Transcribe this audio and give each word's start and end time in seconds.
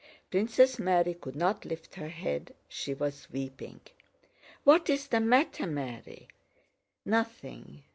Princess 0.31 0.79
Mary 0.79 1.13
could 1.13 1.35
not 1.35 1.63
lift 1.63 1.93
her 1.93 2.07
head, 2.09 2.55
she 2.67 2.91
was 2.91 3.29
weeping. 3.29 3.79
"What 4.63 4.89
is 4.89 5.05
the 5.07 5.19
matter, 5.19 5.67
Mary?" 5.67 6.27
"Nothing... 7.05 7.83